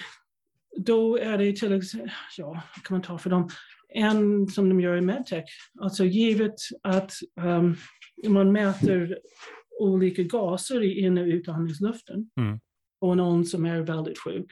[0.77, 3.49] då är det till exempel, ja, kan man ta för dem?
[3.94, 5.44] En som de gör i medtech,
[5.80, 7.76] alltså givet att um,
[8.28, 9.18] man mäter
[9.80, 12.61] olika gaser i in och utandningsluften Mm.
[13.00, 14.46] och någon som är väldigt sjuk.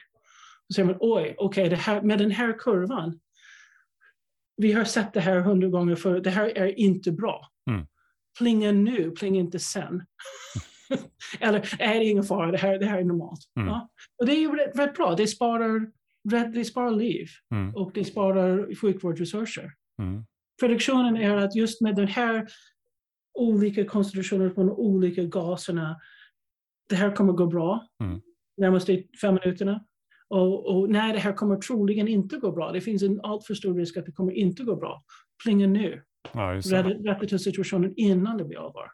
[0.67, 3.19] Så säger man, oj, okej, det här, med den här kurvan,
[4.57, 7.47] vi har sett det här hundra gånger förut, det här är inte bra.
[7.69, 7.85] Mm.
[8.37, 10.05] Plinga nu, plinga inte sen.
[11.39, 13.39] Eller är det ingen fara, det här, det här är normalt.
[13.59, 13.69] Mm.
[13.69, 13.89] Ja.
[14.17, 15.91] Och det är ju rätt, rätt bra, det sparar,
[16.31, 17.75] rätt, det sparar liv Mm.
[17.75, 19.71] och det sparar sjukvårdsresurser.
[20.01, 20.23] Mm.
[20.59, 22.47] Prediktionen är att just med den här
[23.39, 25.99] olika koncentrationer på de olika gaserna,
[26.89, 28.21] det här kommer gå bra Mm.
[28.57, 29.85] närmaste fem minuterna.
[30.27, 32.71] Och, och nej, det här kommer troligen inte gå bra.
[32.71, 35.03] Det finns en alltför stor risk att det kommer inte gå bra.
[35.43, 36.03] Plinga nu.
[36.33, 38.91] Ja, rätta till situationen innan det blir allvar.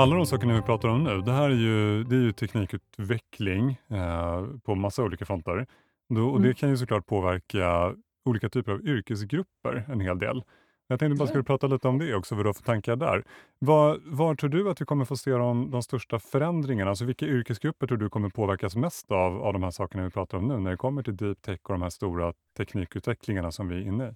[0.00, 3.70] Alla de sakerna vi pratar om nu, det här är ju, det är ju teknikutveckling
[3.90, 5.66] eh, på massa olika fronter.
[6.14, 6.54] Då, och det Mm.
[6.54, 10.42] kan ju såklart påverka olika typer av yrkesgrupper en hel del.
[10.86, 13.24] Jag tänkte bara skulle prata lite om det också, vad du har för tankar där.
[13.58, 16.90] Var, var tror du att vi kommer få se de, de största förändringarna?
[16.90, 20.38] Alltså vilka yrkesgrupper tror du kommer påverkas mest av, av de här sakerna vi pratar
[20.38, 23.76] om nu, när det kommer till deep tech och de här stora teknikutvecklingarna som vi
[23.76, 24.14] är inne i?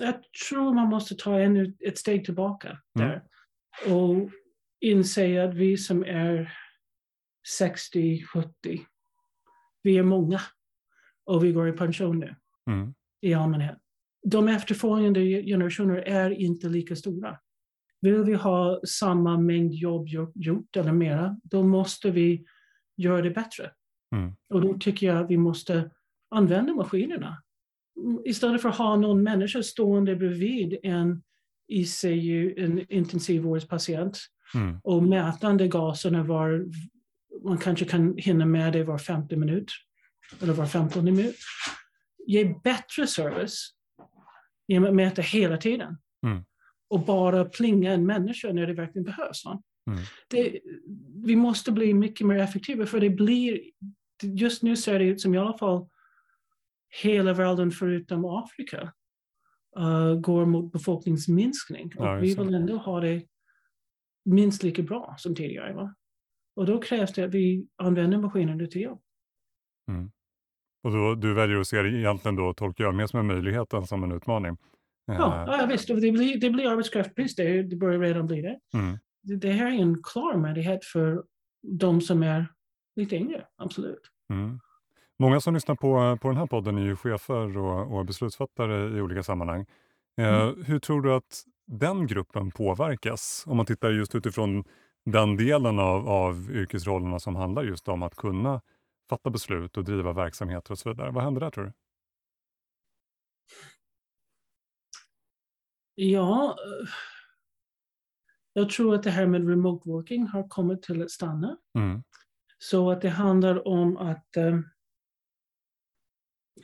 [0.00, 0.14] Jag
[0.48, 3.20] tror man måste ta ännu ett steg tillbaka Mm.
[3.86, 4.30] Och
[4.80, 6.52] inse att vi som är
[7.58, 8.50] 60, 70,
[9.82, 10.40] vi är många
[11.24, 12.36] och vi går i pension nu
[12.70, 12.94] Mm.
[13.20, 13.78] i allmänhet.
[14.22, 17.38] De efterföljande generationer är inte lika stora.
[18.00, 22.44] Vill vi ha samma mängd jobb gjort- eller mera, då måste vi
[22.96, 23.70] göra det bättre.
[24.16, 24.36] Mm.
[24.48, 25.90] Och då tycker jag att vi måste
[26.30, 27.42] använda maskinerna.
[28.24, 31.22] Istället för att ha någon människa stående bredvid en
[31.68, 34.18] ICU, en intensivvårdspatient
[34.54, 34.80] Mm.
[34.84, 36.66] och mätande gaserna var,
[37.44, 39.72] man kanske kan hinna med det var 50 minut
[40.42, 41.36] eller var 15 minut.
[42.26, 43.70] Ge bättre service
[44.68, 45.98] genom att mäta hela tiden.
[46.26, 46.44] Mm.
[46.88, 49.44] Och bara plinga en människa när det verkligen behövs.
[49.46, 49.60] Mm.
[50.28, 50.60] Det,
[51.24, 53.60] vi måste bli mycket mer effektiva för det blir,
[54.22, 55.88] just nu ser det ut som i alla fall
[57.02, 58.92] hela världen förutom Afrika
[59.78, 61.92] uh, går mot befolkningsminskning.
[61.96, 63.22] Och Ja, vi vill ändå ha det
[64.24, 65.74] minst lika bra som tidigare.
[65.74, 65.94] Va?
[66.56, 69.02] Och då krävs det att vi använder maskinerna till jobb.
[70.86, 73.72] Och då, du väljer att se det egentligen då, tolkar jag, mer som en möjlighet
[73.72, 74.56] än som en utmaning.
[75.06, 78.58] Ja, Eh, ja visst, det blir, det blir arbetskraftsbrist, det, det börjar redan bli det.
[78.74, 78.98] mm.
[79.22, 79.36] det.
[79.36, 81.24] Det här är en klar möjlighet för
[81.62, 82.46] de som är
[82.96, 84.10] lite yngre, absolut.
[84.32, 84.60] Mm.
[85.18, 89.00] Många som lyssnar på, på den här podden är ju chefer och, och beslutsfattare i
[89.00, 89.66] olika sammanhang.
[90.20, 93.44] Eh, Hur tror du att den gruppen påverkas?
[93.46, 94.64] Om man tittar just utifrån
[95.04, 98.60] den delen av, av yrkesrollerna som handlar just om att kunna
[99.10, 101.10] fatta beslut och driva verksamheter och så vidare.
[101.10, 101.72] Vad händer där tror du?
[105.94, 106.88] Ja, eh,
[108.52, 111.56] jag tror att det här med remote working har kommit till att stanna.
[111.78, 112.02] Mm.
[112.58, 114.58] Så att det handlar om att eh,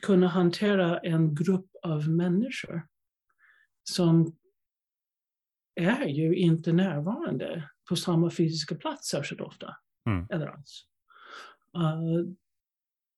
[0.05, 2.87] kunna hantera en grupp av människor
[3.83, 4.35] som
[5.75, 9.75] är ju inte närvarande på samma fysiska plats särskilt ofta.
[10.09, 10.27] Mm.
[10.29, 10.85] Eller alls.
[11.75, 12.27] Eh,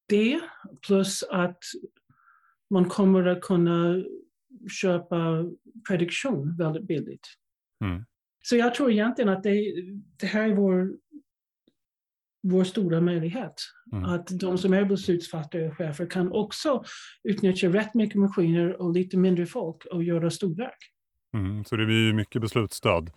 [0.08, 0.42] det
[0.88, 1.60] plus att
[2.70, 4.04] man kommer att kunna
[4.82, 5.46] köpa
[5.88, 7.28] prediktion väldigt billigt.
[7.86, 8.06] Mm.
[8.42, 9.74] Så jag tror egentligen att det,
[10.18, 10.98] det här är vår,
[12.52, 13.54] vår stora möjlighet.
[13.92, 14.06] Mm.
[14.06, 16.84] Att de som är beslutsfattare och chefer kan också
[17.24, 20.78] utnyttja rätt mycket maskiner och lite mindre folk och göra storverk.
[21.34, 21.66] Mm.
[21.66, 23.12] Så det blir ju mycket beslutsstöd.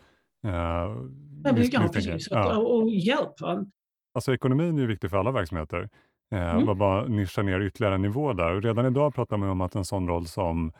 [0.44, 0.96] Eh,
[1.44, 2.28] Ja, ja, precis.
[2.30, 2.56] Ja.
[2.56, 3.40] Och, och hjälp.
[3.40, 3.66] va?
[4.14, 5.88] Alltså ekonomin är ju viktig för alla verksamheter.
[6.32, 6.66] Eh, Mm.
[6.66, 8.54] Bara, bara nischa ner ytterligare en nivå där.
[8.54, 10.72] Och redan idag pratar man om att en sån roll som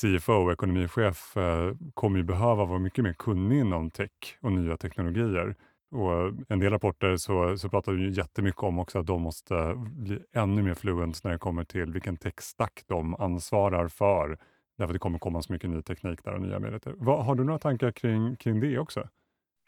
[0.00, 5.56] CFO, ekonomichef, eh, kommer ju behöva vara mycket mer kunnig inom tech och nya teknologier.
[5.92, 9.74] Och en del rapporter så, så pratar vi ju jättemycket om också att de måste
[9.76, 14.38] bli ännu mer fluent när det kommer till vilken tech-stack de ansvarar för.
[14.78, 16.94] Därför det kommer komma så mycket ny teknik där och nya möjligheter.
[16.96, 19.08] Vad, har du några tankar kring, kring det också?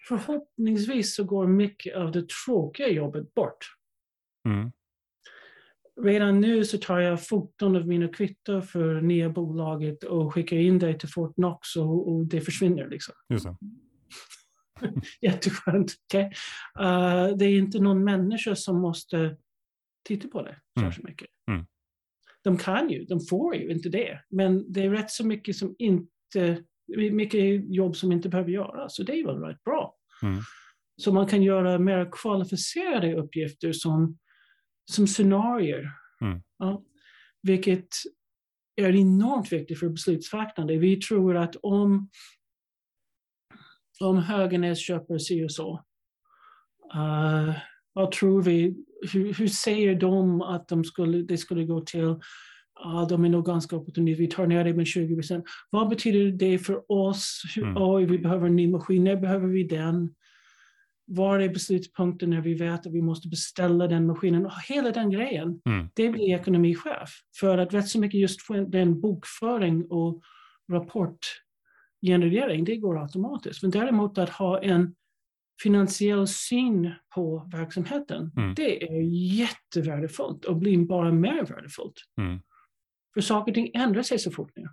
[0.08, 3.58] Förhoppningsvis så går mycket av det tråkiga jobbet bort.
[4.48, 4.72] Mm.
[6.02, 10.78] Redan nu så tar jag foton av mina kvitton för nya bolaget och skickar in
[10.78, 12.88] det till Fort Knox och, och det försvinner.
[12.88, 13.14] Liksom.
[13.28, 13.56] Just det.
[15.20, 15.92] Jätteskönt.
[16.08, 16.24] Okay?
[16.80, 19.36] Uh, det är inte någon människa som måste
[20.08, 20.90] titta på det Mm.
[20.90, 21.28] särskilt mycket.
[21.50, 21.66] Mm.
[22.44, 24.20] De kan ju, de får ju inte det.
[24.30, 26.64] Men det är rätt så mycket som inte,
[27.10, 28.96] mycket jobb som inte behöver göras.
[28.96, 29.96] Så det är väl rätt bra.
[30.22, 30.40] Mm.
[30.96, 34.18] Så man kan göra mer kvalificerade uppgifter som,
[34.90, 35.90] som scenarier.
[36.20, 36.42] Mm.
[36.58, 36.84] Ja,
[37.42, 37.88] vilket
[38.76, 40.76] är enormt viktigt för beslutsfattande.
[40.76, 42.08] Vi tror att om,
[44.00, 45.72] om Höganäs köper si och så,
[46.94, 47.54] uh,
[47.92, 48.76] vad tror vi,
[49.12, 52.16] hur, hur säger de att de skulle, det skulle gå till?
[52.84, 55.44] ja, de är nog ganska opportunistiska, vi tar ner det med 20 procent.
[55.70, 57.42] Vad betyder det för oss?
[57.56, 57.74] Hur, Mm.
[57.82, 60.14] Oj, vi behöver en ny maskin, när behöver vi den?
[61.06, 64.46] Var är beslutspunkten när vi vet att vi måste beställa den maskinen?
[64.46, 65.88] Och Hela den grejen, Mm.
[65.94, 67.10] det blir ekonomichef.
[67.40, 70.22] För att rätt så mycket just den bokföring och
[72.12, 73.62] rapportgenerering, det går automatiskt.
[73.62, 74.94] Men däremot att ha en
[75.62, 78.54] finansiell syn på verksamheten, Mm.
[78.54, 79.00] det är
[79.40, 81.94] jättevärdefullt och blir bara mer värdefullt.
[82.20, 82.40] Mm.
[83.14, 84.68] För saker och ting ändrar sig så fort nu.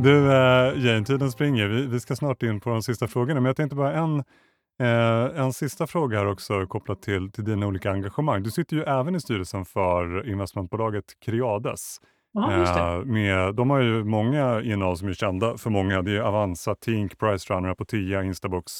[0.00, 1.68] Du, eh, Jane, tiden springer.
[1.68, 4.18] Vi, vi ska snart in på de sista frågorna, men jag tänkte bara en,
[4.80, 8.42] eh, en sista fråga här också kopplat till, till dina olika engagemang.
[8.42, 12.00] Du sitter ju även i styrelsen för investmentbolaget Creades.
[12.34, 12.40] Det.
[12.40, 16.02] Eh, med, de har ju många innehav som är kända för många.
[16.02, 18.72] Det är Avanza, Tink, Pricerunner, Apotea, Instabox.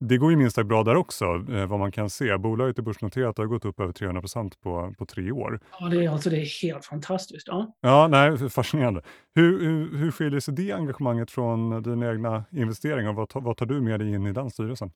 [0.00, 2.38] Det går ju minst sagt bra där också, eh, vad man kan se.
[2.38, 5.60] Bolaget är börsnoterat och har gått upp över 300 procent på, på tre år.
[5.80, 7.48] Ja, det är, alltså, det är helt fantastiskt.
[7.48, 7.76] Ja.
[7.80, 9.02] Ja, nej, fascinerande.
[9.34, 13.12] Hur, hur, hur skiljer sig det engagemanget från dina egna investeringar?
[13.12, 14.90] Vad, vad tar du med dig in i den styrelsen?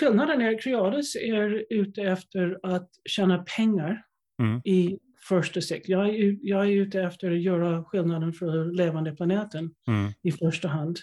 [0.00, 4.02] Skillnaden är att Creades är ute efter att tjäna pengar
[4.42, 4.60] Mm.
[4.64, 4.98] i
[5.28, 5.82] första steg.
[5.86, 10.12] Jag är, jag är ute efter att göra skillnaden för levande planeten Mm.
[10.22, 10.98] i första hand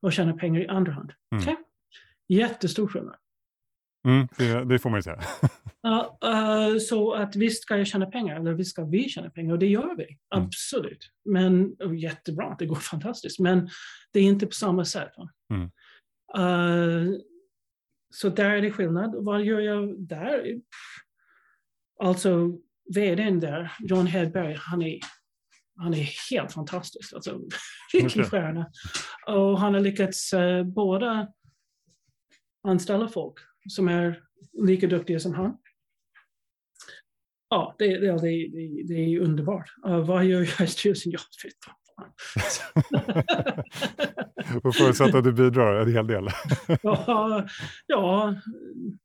[0.00, 1.12] och tjäna pengar i andra hand.
[1.32, 1.42] Mm.
[1.42, 1.56] Okej?
[2.28, 3.16] Jättestor skillnad.
[4.06, 5.20] Mm, det, det får man ju säga.
[5.86, 9.52] Ja, eh, så att visst ska jag tjäna pengar, eller visst ska vi tjäna pengar,
[9.52, 10.04] och det gör vi.
[10.04, 10.18] Mm.
[10.46, 11.10] Absolut.
[11.24, 13.38] Men jättebra, det går fantastiskt.
[13.40, 13.68] Men
[14.12, 15.12] det är inte på samma sätt.
[15.50, 15.70] Mm.
[16.36, 17.14] Eh,
[18.14, 19.14] så där är det skillnad.
[19.24, 20.60] Vad gör jag där?
[22.02, 22.58] Alltså,
[22.94, 24.98] vdn där, John Hedberg, han är,
[25.76, 27.12] han är helt fantastisk.
[27.12, 27.40] Alltså,
[28.02, 28.24] Okej.
[28.24, 28.70] stjärna.
[29.26, 31.32] Och han har lyckats uh, både
[32.62, 33.34] anställa folk
[33.68, 35.58] som är lika duktiga som han.
[37.48, 39.74] Ja, det, det, det, det, det är underbart.
[39.86, 41.12] Uh, vad gör jag i styrelsen?
[41.12, 41.83] Jag vet inte.
[44.62, 46.28] och förutsatt att du bidrar en hel del.
[46.82, 47.46] ja,
[47.86, 48.34] ja,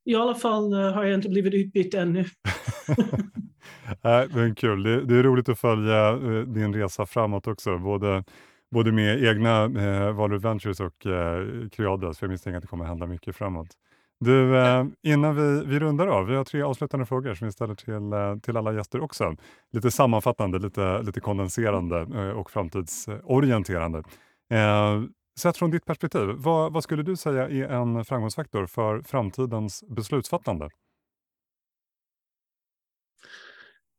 [0.06, 2.25] i alla fall eh, har jag inte blivit utbytt ännu.
[4.04, 4.84] Nej, men kul.
[4.84, 8.23] Det, det är roligt att följa eh, din resa framåt också, både,
[8.71, 12.86] både med egna eh, Valor Ventures och eh, Creades, för jag misstänker att det kommer
[12.86, 13.67] hända mycket framåt.
[14.19, 17.75] Du, eh, innan vi, vi rundar av, vi har tre avslutande frågor som vi ställer
[17.75, 19.36] till, eh, till alla gäster också.
[19.71, 24.03] Lite sammanfattande, lite, lite kondenserande eh, och framtidsorienterande.
[25.39, 30.69] Sett från ditt perspektiv, vad, vad skulle du säga är en framgångsfaktor för framtidens beslutsfattande?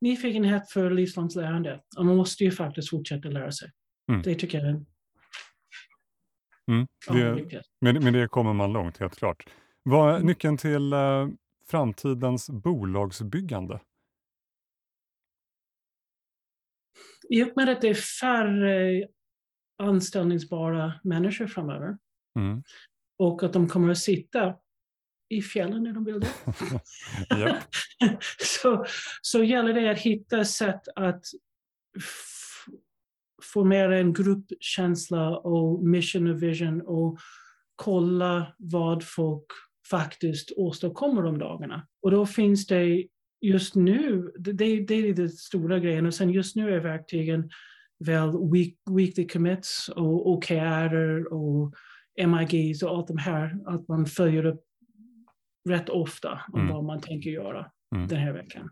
[0.01, 1.79] Nyfikenhet för livslångt lärande.
[1.97, 3.71] Och man måste ju faktiskt fortsätta lära sig.
[4.09, 4.21] Mm.
[4.21, 4.85] Det tycker jag är
[6.67, 7.61] Mm, det.
[7.81, 9.45] Med, med det kommer man långt, helt klart.
[9.83, 10.27] Vad är Mm.
[10.27, 11.27] nyckeln till eh,
[11.67, 13.79] framtidens bolagsbyggande?
[17.29, 19.07] I och med att det är färre
[19.77, 21.97] anställningsbara människor framöver
[22.39, 22.63] Mm.
[23.17, 24.55] och att de kommer att sitta
[25.29, 26.27] i fjällen när de vill det.
[28.39, 28.85] Så,
[29.21, 31.25] så gäller det att hitta sätt att
[33.43, 37.19] formera en gruppkänsla och mission och vision och
[37.75, 39.45] kolla vad folk
[39.91, 41.87] faktiskt åstadkommer de dagarna.
[42.01, 43.07] Och då finns det
[43.41, 47.49] just nu, det, det är den stora grejen och sen just nu är verktygen
[48.05, 51.73] väl week, weekly commits och OKR och
[52.27, 54.61] MIGs och allt de här, att man följer upp
[55.69, 56.73] rätt ofta om Mm.
[56.73, 58.07] vad man tänker göra Mm.
[58.07, 58.69] den här veckan.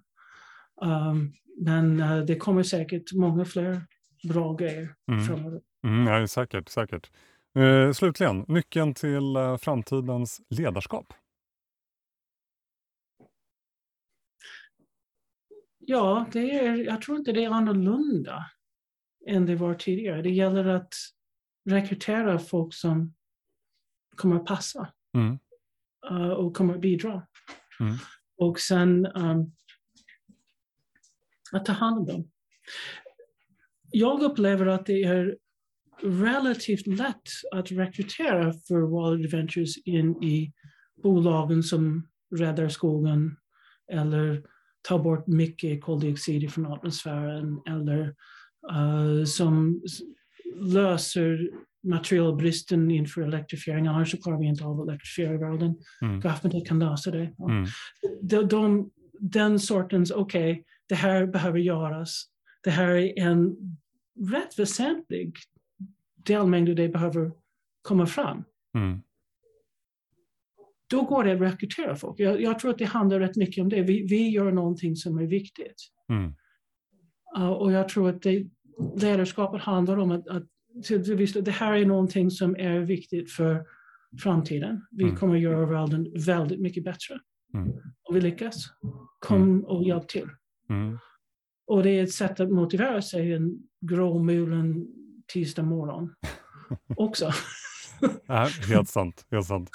[0.82, 3.82] Um, men eh, det kommer säkert många fler
[4.30, 5.24] bra grejer Mm.
[5.26, 5.62] framöver.
[5.88, 7.12] Mm, ja, säkert, säkert.
[7.60, 11.14] Eh, slutligen, nyckeln till eh, framtidens ledarskap?
[15.80, 18.46] Ja, det är, jag tror inte det är annorlunda
[19.28, 20.22] än det var tidigare.
[20.22, 20.94] Det gäller att
[21.70, 23.14] rekrytera folk som
[24.16, 25.40] kommer att passa Mm.
[26.10, 27.28] eh, och kommer att bidra.
[27.80, 27.96] Mm.
[28.38, 29.52] Och sen um,
[31.52, 32.32] att ta hand om dem.
[33.92, 35.38] Jag upplever att det är
[36.02, 40.54] relativt lätt att rekrytera för Wild Adventures in i
[41.04, 43.36] bolagen som räddar skogen
[43.92, 44.44] eller
[44.82, 48.16] tar bort mycket koldioxid från atmosfären eller
[48.72, 49.82] eh, som
[50.56, 51.50] löser
[51.84, 53.88] materialbristen inför elektrifiering.
[53.88, 55.76] Annars så klarar vi inte av att elektrifiera världen.
[56.02, 56.66] Mm.
[56.66, 57.34] Kan lösa det.
[57.38, 57.50] Ja.
[57.50, 57.66] Mm.
[58.22, 62.26] De, de, den sortens, okej, det här behöver göras.
[62.64, 63.56] Det här är en
[64.32, 65.34] rätt väsentlig
[66.26, 67.32] delmängd och det behöver
[67.82, 68.44] komma fram.
[68.76, 69.02] Mm.
[70.88, 72.20] då går det att rekrytera folk.
[72.20, 73.82] Jag, jag, tror att det handlar rätt mycket om det.
[73.82, 75.90] Vi, vi gör någonting som är viktigt.
[76.10, 76.34] Mm.
[77.38, 78.48] Uh, och jag tror att det,
[79.02, 80.44] ledarskapet handlar om att, att
[81.44, 83.66] det här är någonting som är viktigt för
[84.24, 84.86] framtiden.
[84.92, 85.16] Vi mm.
[85.16, 87.20] kommer att göra världen väldigt mycket bättre.
[87.54, 87.72] Mm.
[88.04, 88.56] Och vi lyckas.
[89.20, 89.66] Kom mm.
[89.66, 90.30] och hjälp till.
[90.70, 90.98] Mm.
[91.68, 94.88] Och det är ett sätt att motivera sig en gråmulen
[95.34, 96.14] tisdag morgon
[96.98, 97.32] också.
[98.26, 99.26] ja, helt sant.
[99.32, 99.70] Helt sant.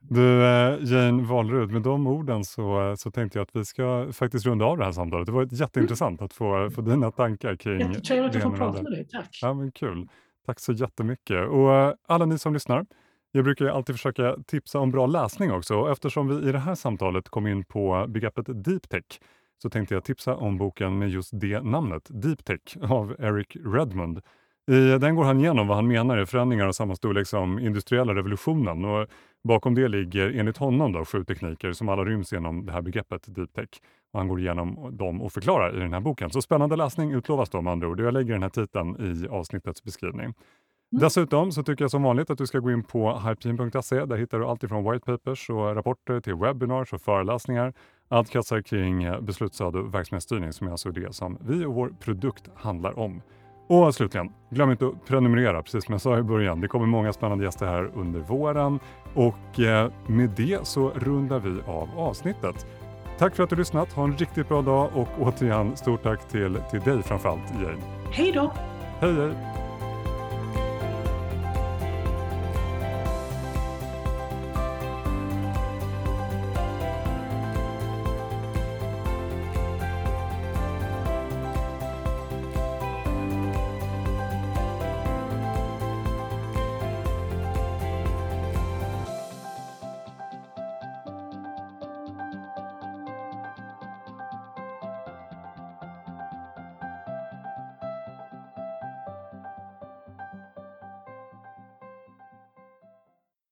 [0.00, 4.46] Du, eh, Jane Wahlrud, med de orden så, så tänkte jag att vi ska faktiskt
[4.46, 5.26] runda av det här samtalet.
[5.26, 9.08] Det var jätteintressant att få, få dina tankar kring Jättetrevligt att få prata med dig,
[9.08, 9.38] tack.
[9.42, 10.08] Ja, men kul.
[10.46, 11.48] Tack så jättemycket.
[11.48, 12.86] Och eh, alla ni som lyssnar,
[13.32, 15.92] jag brukar alltid försöka tipsa om bra läsning också.
[15.92, 19.20] Eftersom vi i det här samtalet kom in på begreppet deep tech
[19.62, 24.20] så tänkte jag tipsa om boken med just det namnet, Deep Tech av Eric Redmond.
[24.68, 28.14] I den går han igenom vad han menar är förändringar av samma storlek som industriella
[28.14, 29.08] revolutionen och
[29.44, 33.34] bakom det ligger enligt honom då, sju tekniker som alla ryms genom det här begreppet
[33.34, 33.68] deep tech.
[34.12, 36.30] Och han går igenom dem och förklarar i den här boken.
[36.30, 38.00] Så spännande läsning utlovas då med andra ord.
[38.00, 40.24] Jag lägger den här titeln i avsnittets beskrivning.
[40.24, 40.34] Mm.
[40.90, 44.04] Dessutom så tycker jag som vanligt att du ska gå in på hypeteam.se.
[44.04, 47.72] Där hittar du allt ifrån white papers och rapporter till webinars och föreläsningar.
[48.08, 52.50] Allt kretsar kring beslutsstöd och verksamhetsstyrning som är alltså det som vi och vår produkt
[52.54, 53.22] handlar om.
[53.68, 56.60] Och slutligen, glöm inte att prenumerera, precis som jag sa i början.
[56.60, 58.80] Det kommer många spännande gäster här under våren
[59.14, 62.66] och eh, med det så rundar vi av avsnittet.
[63.18, 63.92] Tack för att du lyssnat.
[63.92, 67.82] Ha en riktigt bra dag och återigen stort tack till, till dig framförallt, Jane.
[68.10, 68.52] Hej då!
[69.00, 69.67] Hej, hej!